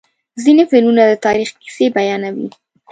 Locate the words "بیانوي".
1.95-2.47